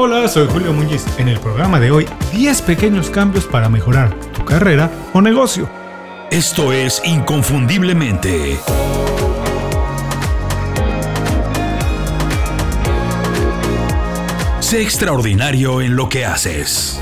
[0.00, 1.04] Hola, soy Julio Muñiz.
[1.18, 5.68] En el programa de hoy, 10 pequeños cambios para mejorar tu carrera o negocio.
[6.30, 8.60] Esto es Inconfundiblemente.
[14.60, 17.00] Sé extraordinario en lo que haces.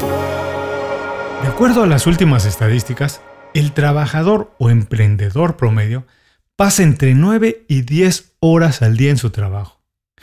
[1.42, 3.20] De acuerdo a las últimas estadísticas,
[3.52, 6.06] el trabajador o emprendedor promedio
[6.56, 9.75] pasa entre 9 y 10 horas al día en su trabajo.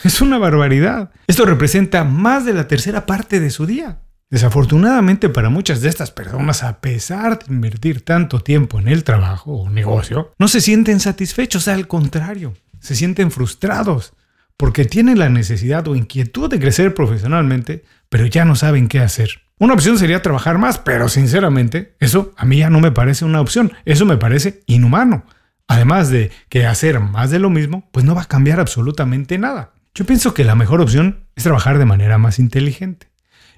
[0.04, 1.12] Es una barbaridad.
[1.28, 4.00] Esto representa más de la tercera parte de su día.
[4.30, 9.52] Desafortunadamente para muchas de estas personas, a pesar de invertir tanto tiempo en el trabajo
[9.52, 14.14] o negocio, no se sienten satisfechos, al contrario, se sienten frustrados
[14.58, 19.42] porque tienen la necesidad o inquietud de crecer profesionalmente, pero ya no saben qué hacer.
[19.60, 23.40] Una opción sería trabajar más, pero sinceramente, eso a mí ya no me parece una
[23.40, 25.26] opción, eso me parece inhumano.
[25.68, 29.73] Además de que hacer más de lo mismo, pues no va a cambiar absolutamente nada.
[29.96, 33.12] Yo pienso que la mejor opción es trabajar de manera más inteligente,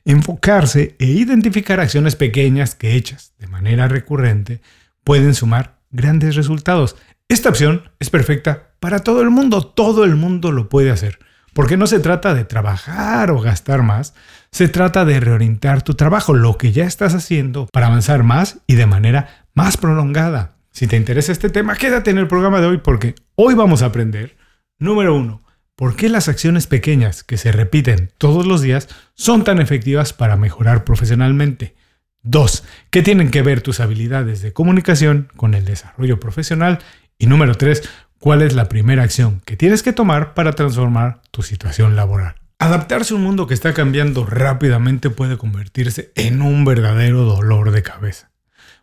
[0.03, 4.59] enfocarse e identificar acciones pequeñas que hechas de manera recurrente
[5.05, 6.97] pueden sumar grandes resultados.
[7.29, 11.19] Esta opción es perfecta para todo el mundo, todo el mundo lo puede hacer,
[11.53, 14.13] porque no se trata de trabajar o gastar más,
[14.51, 18.75] se trata de reorientar tu trabajo, lo que ya estás haciendo, para avanzar más y
[18.75, 20.57] de manera más prolongada.
[20.71, 23.85] Si te interesa este tema, quédate en el programa de hoy porque hoy vamos a
[23.85, 24.35] aprender,
[24.79, 25.44] número uno,
[25.75, 30.37] ¿Por qué las acciones pequeñas que se repiten todos los días son tan efectivas para
[30.37, 31.75] mejorar profesionalmente?
[32.23, 32.63] 2.
[32.91, 36.79] ¿Qué tienen que ver tus habilidades de comunicación con el desarrollo profesional?
[37.17, 37.83] Y número 3.
[38.19, 42.35] ¿Cuál es la primera acción que tienes que tomar para transformar tu situación laboral?
[42.57, 47.83] Adaptarse a un mundo que está cambiando rápidamente puede convertirse en un verdadero dolor de
[47.83, 48.31] cabeza.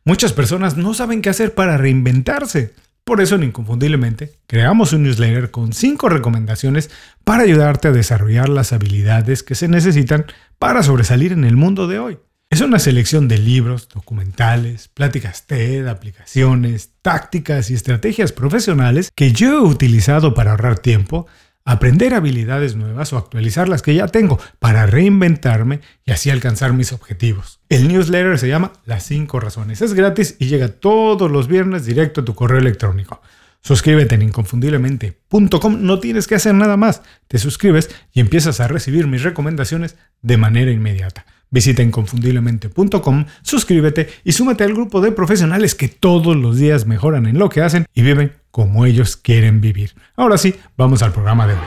[0.05, 2.75] Muchas personas no saben qué hacer para reinventarse.
[3.05, 6.89] Por eso, inconfundiblemente, creamos un newsletter con 5 recomendaciones
[7.25, 10.27] para ayudarte a desarrollar las habilidades que se necesitan
[10.61, 12.19] para sobresalir en el mundo de hoy.
[12.49, 19.53] Es una selección de libros, documentales, pláticas TED, aplicaciones, tácticas y estrategias profesionales que yo
[19.53, 21.27] he utilizado para ahorrar tiempo,
[21.65, 26.93] aprender habilidades nuevas o actualizar las que ya tengo para reinventarme y así alcanzar mis
[26.93, 27.61] objetivos.
[27.69, 29.83] El newsletter se llama Las 5 razones.
[29.83, 33.21] Es gratis y llega todos los viernes directo a tu correo electrónico.
[33.61, 37.03] Suscríbete en inconfundiblemente.com, no tienes que hacer nada más.
[37.29, 41.27] Te suscribes y empiezas a recibir mis recomendaciones de manera inmediata.
[41.53, 47.39] Visita inconfundiblemente.com, suscríbete y súmate al grupo de profesionales que todos los días mejoran en
[47.39, 49.93] lo que hacen y viven como ellos quieren vivir.
[50.17, 51.61] Ahora sí, vamos al programa de hoy.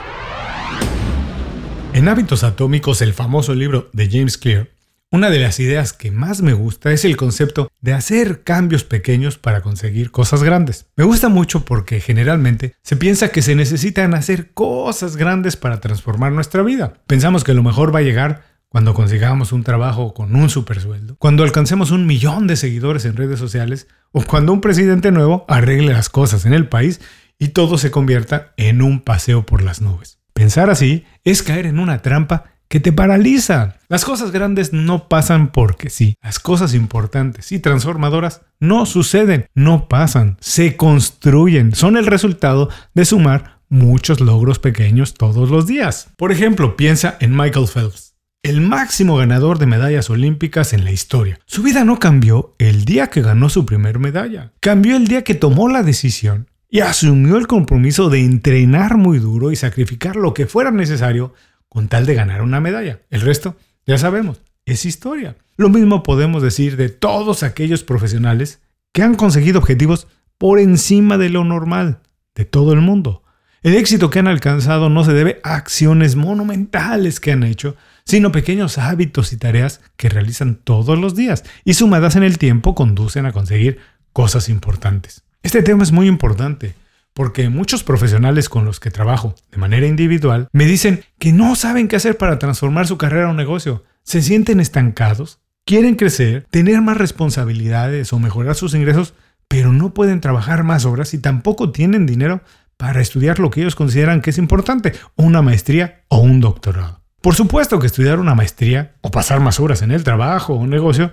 [1.93, 4.69] En Hábitos Atómicos, el famoso libro de James Clear,
[5.11, 9.37] una de las ideas que más me gusta es el concepto de hacer cambios pequeños
[9.37, 10.87] para conseguir cosas grandes.
[10.95, 16.31] Me gusta mucho porque generalmente se piensa que se necesitan hacer cosas grandes para transformar
[16.31, 16.95] nuestra vida.
[17.05, 21.15] Pensamos que lo mejor va a llegar cuando consigamos un trabajo con un super sueldo,
[21.17, 25.93] cuando alcancemos un millón de seguidores en redes sociales o cuando un presidente nuevo arregle
[25.93, 26.99] las cosas en el país
[27.39, 30.19] y todo se convierta en un paseo por las nubes.
[30.33, 33.77] Pensar así es caer en una trampa que te paraliza.
[33.87, 36.15] Las cosas grandes no pasan porque sí.
[36.21, 43.05] Las cosas importantes y transformadoras no suceden, no pasan, se construyen, son el resultado de
[43.05, 46.09] sumar muchos logros pequeños todos los días.
[46.17, 48.14] Por ejemplo, piensa en Michael Phelps
[48.45, 51.39] el máximo ganador de medallas olímpicas en la historia.
[51.47, 54.51] Su vida no cambió el día que ganó su primer medalla.
[54.59, 59.51] Cambió el día que tomó la decisión y asumió el compromiso de entrenar muy duro
[59.51, 61.33] y sacrificar lo que fuera necesario
[61.69, 62.99] con tal de ganar una medalla.
[63.09, 63.57] El resto,
[63.87, 65.37] ya sabemos, es historia.
[65.57, 70.07] Lo mismo podemos decir de todos aquellos profesionales que han conseguido objetivos
[70.37, 72.01] por encima de lo normal
[72.35, 73.23] de todo el mundo.
[73.63, 77.75] El éxito que han alcanzado no se debe a acciones monumentales que han hecho,
[78.05, 82.75] sino pequeños hábitos y tareas que realizan todos los días y sumadas en el tiempo
[82.75, 83.79] conducen a conseguir
[84.13, 85.23] cosas importantes.
[85.43, 86.75] Este tema es muy importante
[87.13, 91.87] porque muchos profesionales con los que trabajo de manera individual me dicen que no saben
[91.87, 93.83] qué hacer para transformar su carrera o negocio.
[94.03, 99.13] Se sienten estancados, quieren crecer, tener más responsabilidades o mejorar sus ingresos,
[99.47, 102.41] pero no pueden trabajar más horas y tampoco tienen dinero
[102.77, 107.04] para estudiar lo que ellos consideran que es importante, una maestría o un doctorado.
[107.25, 110.69] Por supuesto que estudiar una maestría o pasar más horas en el trabajo o un
[110.69, 111.11] negocio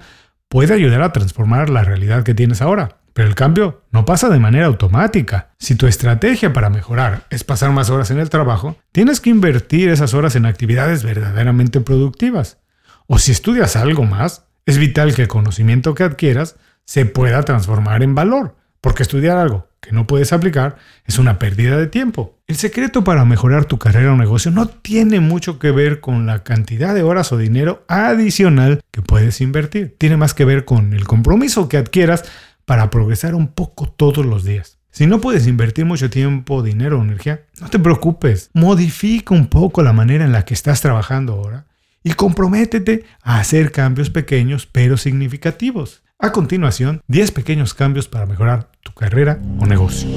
[0.51, 4.39] puede ayudar a transformar la realidad que tienes ahora, pero el cambio no pasa de
[4.39, 5.55] manera automática.
[5.59, 9.89] Si tu estrategia para mejorar es pasar más horas en el trabajo, tienes que invertir
[9.89, 12.59] esas horas en actividades verdaderamente productivas.
[13.07, 18.03] O si estudias algo más, es vital que el conocimiento que adquieras se pueda transformar
[18.03, 20.77] en valor porque estudiar algo que no puedes aplicar
[21.07, 22.39] es una pérdida de tiempo.
[22.47, 26.43] El secreto para mejorar tu carrera o negocio no tiene mucho que ver con la
[26.43, 29.97] cantidad de horas o dinero adicional que puedes invertir.
[29.99, 32.25] Tiene más que ver con el compromiso que adquieras
[32.65, 34.79] para progresar un poco todos los días.
[34.91, 38.51] Si no puedes invertir mucho tiempo, dinero o energía, no te preocupes.
[38.53, 41.67] Modifica un poco la manera en la que estás trabajando ahora
[42.05, 46.02] y comprométete a hacer cambios pequeños pero significativos.
[46.25, 50.09] A continuación, 10 pequeños cambios para mejorar tu carrera o negocio.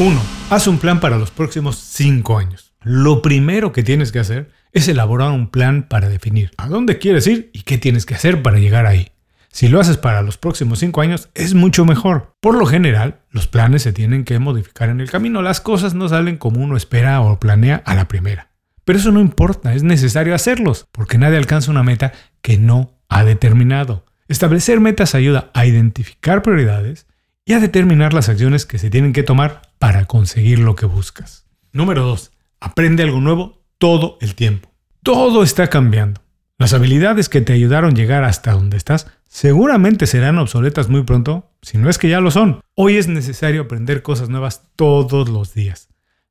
[0.00, 0.20] 1.
[0.50, 2.74] Haz un plan para los próximos 5 años.
[2.82, 7.28] Lo primero que tienes que hacer es elaborar un plan para definir a dónde quieres
[7.28, 9.12] ir y qué tienes que hacer para llegar ahí.
[9.52, 12.34] Si lo haces para los próximos 5 años, es mucho mejor.
[12.40, 15.42] Por lo general, los planes se tienen que modificar en el camino.
[15.42, 18.50] Las cosas no salen como uno espera o planea a la primera.
[18.84, 22.10] Pero eso no importa, es necesario hacerlos, porque nadie alcanza una meta
[22.42, 24.09] que no ha determinado.
[24.30, 27.08] Establecer metas ayuda a identificar prioridades
[27.44, 31.46] y a determinar las acciones que se tienen que tomar para conseguir lo que buscas.
[31.72, 32.30] Número 2.
[32.60, 34.70] Aprende algo nuevo todo el tiempo.
[35.02, 36.22] Todo está cambiando.
[36.58, 41.50] Las habilidades que te ayudaron a llegar hasta donde estás seguramente serán obsoletas muy pronto,
[41.60, 42.60] si no es que ya lo son.
[42.76, 45.89] Hoy es necesario aprender cosas nuevas todos los días.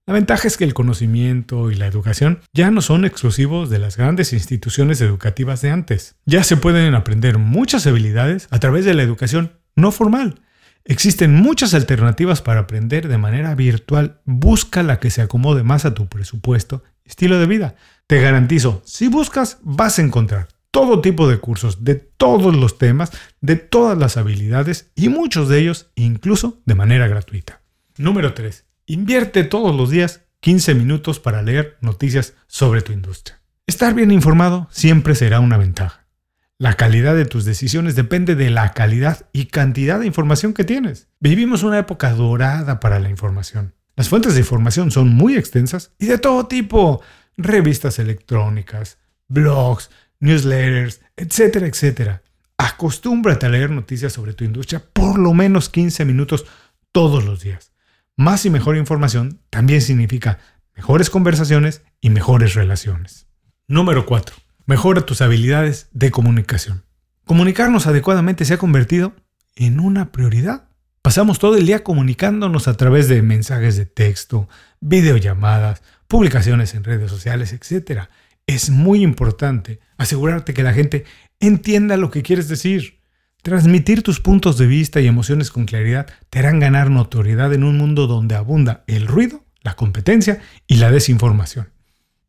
[0.10, 3.96] La ventaja es que el conocimiento y la educación ya no son exclusivos de las
[3.96, 6.16] grandes instituciones educativas de antes.
[6.26, 10.42] Ya se pueden aprender muchas habilidades a través de la educación no formal.
[10.84, 14.20] Existen muchas alternativas para aprender de manera virtual.
[14.26, 17.76] Busca la que se acomode más a tu presupuesto estilo de vida.
[18.08, 23.12] Te garantizo, si buscas, vas a encontrar todo tipo de cursos de todos los temas,
[23.42, 27.62] de todas las habilidades y muchos de ellos incluso de manera gratuita.
[27.96, 28.69] Número 3.
[28.90, 33.40] Invierte todos los días 15 minutos para leer noticias sobre tu industria.
[33.68, 36.08] Estar bien informado siempre será una ventaja.
[36.58, 41.08] La calidad de tus decisiones depende de la calidad y cantidad de información que tienes.
[41.20, 43.76] Vivimos una época dorada para la información.
[43.96, 47.04] Las fuentes de información son muy extensas y de todo tipo.
[47.38, 48.98] Revistas electrónicas,
[49.28, 52.24] blogs, newsletters, etcétera, etcétera.
[52.58, 56.48] Acostúmbrate a leer noticias sobre tu industria por lo menos 15 minutos
[56.92, 57.72] todos los días.
[58.20, 60.40] Más y mejor información también significa
[60.76, 63.28] mejores conversaciones y mejores relaciones.
[63.70, 64.36] Número 4.
[64.66, 66.84] Mejora tus habilidades de comunicación.
[67.24, 69.14] Comunicarnos adecuadamente se ha convertido
[69.56, 70.68] en una prioridad.
[71.02, 74.50] Pasamos todo el día comunicándonos a través de mensajes de texto,
[74.82, 78.10] videollamadas, publicaciones en redes sociales, etc
[78.50, 81.06] es muy importante asegurarte que la gente
[81.40, 82.99] entienda lo que quieres decir.
[83.42, 87.78] Transmitir tus puntos de vista y emociones con claridad te harán ganar notoriedad en un
[87.78, 91.70] mundo donde abunda el ruido, la competencia y la desinformación.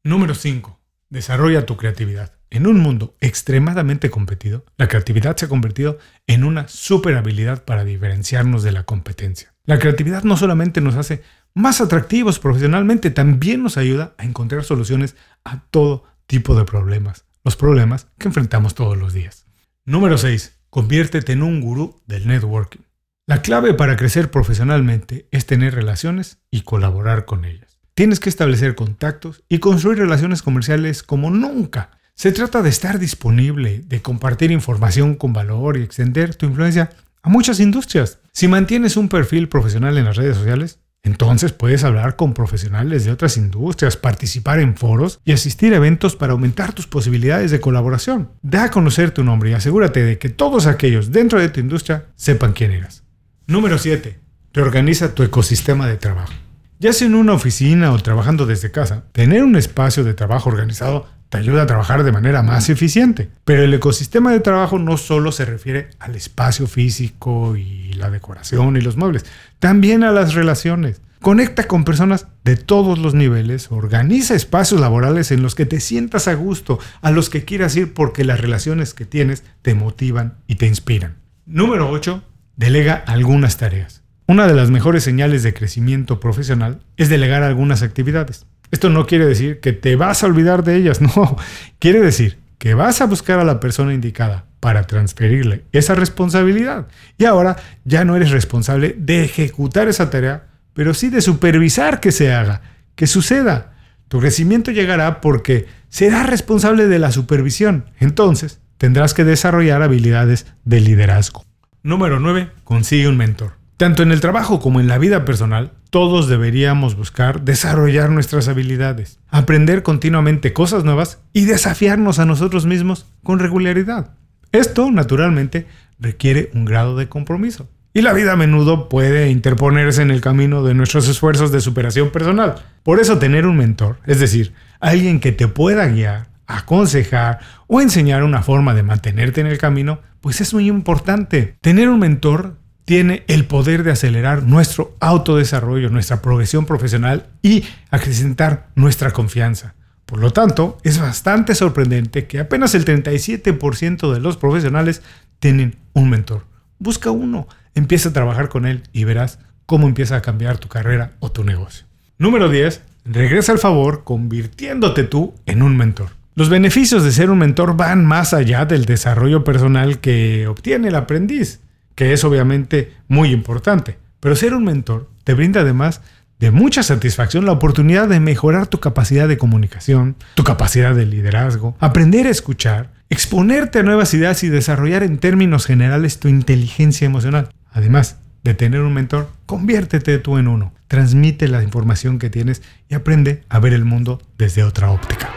[0.04, 0.78] Número 5.
[1.08, 2.32] Desarrolla tu creatividad.
[2.48, 5.98] En un mundo extremadamente competido, la creatividad se ha convertido
[6.28, 9.52] en una super habilidad para diferenciarnos de la competencia.
[9.64, 11.22] La creatividad no solamente nos hace
[11.54, 17.56] más atractivos profesionalmente, también nos ayuda a encontrar soluciones a todo tipo de problemas, los
[17.56, 19.46] problemas que enfrentamos todos los días.
[19.84, 20.59] Número 6.
[20.70, 22.82] Conviértete en un gurú del networking.
[23.26, 27.80] La clave para crecer profesionalmente es tener relaciones y colaborar con ellas.
[27.94, 31.90] Tienes que establecer contactos y construir relaciones comerciales como nunca.
[32.14, 36.90] Se trata de estar disponible, de compartir información con valor y extender tu influencia
[37.22, 38.20] a muchas industrias.
[38.32, 43.10] Si mantienes un perfil profesional en las redes sociales, entonces puedes hablar con profesionales de
[43.10, 48.30] otras industrias, participar en foros y asistir a eventos para aumentar tus posibilidades de colaboración.
[48.42, 52.06] Da a conocer tu nombre y asegúrate de que todos aquellos dentro de tu industria
[52.16, 53.02] sepan quién eres.
[53.46, 54.18] Número 7.
[54.52, 56.32] Reorganiza tu ecosistema de trabajo.
[56.78, 61.06] Ya sea en una oficina o trabajando desde casa, tener un espacio de trabajo organizado
[61.30, 63.30] te ayuda a trabajar de manera más eficiente.
[63.44, 68.76] Pero el ecosistema de trabajo no solo se refiere al espacio físico y la decoración
[68.76, 69.24] y los muebles,
[69.58, 71.00] también a las relaciones.
[71.20, 76.28] Conecta con personas de todos los niveles, organiza espacios laborales en los que te sientas
[76.28, 80.56] a gusto, a los que quieras ir porque las relaciones que tienes te motivan y
[80.56, 81.18] te inspiran.
[81.46, 82.24] Número 8.
[82.56, 84.02] Delega algunas tareas.
[84.26, 88.46] Una de las mejores señales de crecimiento profesional es delegar algunas actividades.
[88.70, 91.36] Esto no quiere decir que te vas a olvidar de ellas, no.
[91.78, 96.86] Quiere decir que vas a buscar a la persona indicada para transferirle esa responsabilidad.
[97.18, 102.12] Y ahora ya no eres responsable de ejecutar esa tarea, pero sí de supervisar que
[102.12, 102.60] se haga,
[102.94, 103.72] que suceda.
[104.08, 107.86] Tu crecimiento llegará porque serás responsable de la supervisión.
[107.98, 111.44] Entonces, tendrás que desarrollar habilidades de liderazgo.
[111.82, 112.50] Número 9.
[112.64, 113.52] Consigue un mentor.
[113.78, 119.18] Tanto en el trabajo como en la vida personal, todos deberíamos buscar desarrollar nuestras habilidades,
[119.28, 124.14] aprender continuamente cosas nuevas y desafiarnos a nosotros mismos con regularidad.
[124.52, 125.66] Esto, naturalmente,
[125.98, 127.68] requiere un grado de compromiso.
[127.92, 132.10] y la vida a menudo puede interponerse en el camino de nuestros esfuerzos de superación
[132.10, 132.54] personal.
[132.84, 138.22] Por eso tener un mentor, es decir, alguien que te pueda guiar, aconsejar o enseñar
[138.22, 141.56] una forma de mantenerte en el camino, pues es muy importante.
[141.60, 142.59] Tener un mentor
[142.90, 149.74] tiene el poder de acelerar nuestro autodesarrollo, nuestra progresión profesional y acrecentar nuestra confianza.
[150.06, 155.02] Por lo tanto, es bastante sorprendente que apenas el 37% de los profesionales
[155.38, 156.46] tienen un mentor.
[156.80, 161.12] Busca uno, empieza a trabajar con él y verás cómo empieza a cambiar tu carrera
[161.20, 161.86] o tu negocio.
[162.18, 162.82] Número 10.
[163.04, 166.08] Regresa al favor convirtiéndote tú en un mentor.
[166.34, 170.96] Los beneficios de ser un mentor van más allá del desarrollo personal que obtiene el
[170.96, 171.60] aprendiz
[172.00, 173.98] que es obviamente muy importante.
[174.20, 176.00] Pero ser un mentor te brinda además
[176.38, 181.76] de mucha satisfacción la oportunidad de mejorar tu capacidad de comunicación, tu capacidad de liderazgo,
[181.78, 187.50] aprender a escuchar, exponerte a nuevas ideas y desarrollar en términos generales tu inteligencia emocional.
[187.70, 190.72] Además de tener un mentor, conviértete tú en uno.
[190.88, 195.28] Transmite la información que tienes y aprende a ver el mundo desde otra óptica.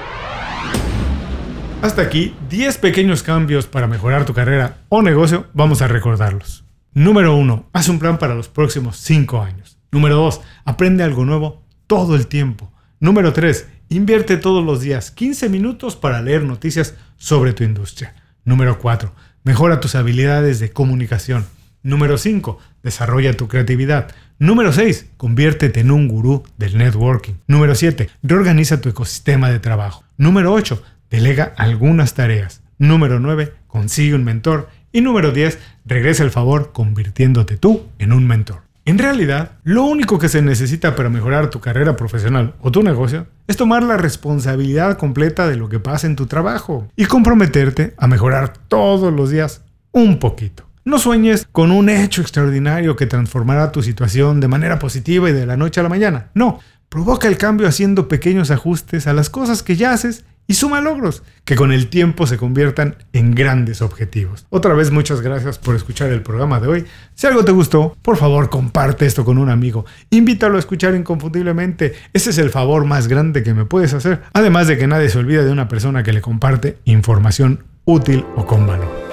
[1.83, 6.63] Hasta aquí 10 pequeños cambios para mejorar tu carrera o negocio, vamos a recordarlos.
[6.93, 7.71] Número 1.
[7.73, 9.77] Haz un plan para los próximos 5 años.
[9.91, 10.39] Número 2.
[10.63, 12.71] Aprende algo nuevo todo el tiempo.
[13.01, 13.67] Número 3.
[13.89, 18.15] Invierte todos los días 15 minutos para leer noticias sobre tu industria.
[18.45, 19.13] Número 4.
[19.43, 21.45] Mejora tus habilidades de comunicación.
[21.81, 22.59] Número 5.
[22.81, 24.07] Desarrolla tu creatividad.
[24.39, 25.07] Número 6.
[25.17, 27.33] Conviértete en un gurú del networking.
[27.45, 28.09] Número 7.
[28.23, 30.05] Reorganiza tu ecosistema de trabajo.
[30.15, 30.81] Número 8.
[31.13, 32.63] Delega algunas tareas.
[32.79, 33.53] Número 9.
[33.67, 34.69] Consigue un mentor.
[34.91, 35.59] Y número 10.
[35.85, 38.63] Regresa el favor convirtiéndote tú en un mentor.
[38.85, 43.27] En realidad, lo único que se necesita para mejorar tu carrera profesional o tu negocio
[43.45, 48.07] es tomar la responsabilidad completa de lo que pasa en tu trabajo y comprometerte a
[48.07, 50.67] mejorar todos los días un poquito.
[50.83, 55.45] No sueñes con un hecho extraordinario que transformará tu situación de manera positiva y de
[55.45, 56.31] la noche a la mañana.
[56.33, 60.81] No, provoca el cambio haciendo pequeños ajustes a las cosas que ya haces y suma
[60.81, 64.45] logros que con el tiempo se conviertan en grandes objetivos.
[64.49, 66.85] Otra vez muchas gracias por escuchar el programa de hoy.
[67.15, 69.85] Si algo te gustó, por favor comparte esto con un amigo.
[70.09, 71.93] Invítalo a escuchar inconfundiblemente.
[72.13, 74.23] Ese es el favor más grande que me puedes hacer.
[74.33, 78.45] Además de que nadie se olvide de una persona que le comparte información útil o
[78.45, 79.12] con valor.